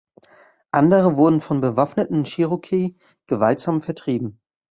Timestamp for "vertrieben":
3.81-4.41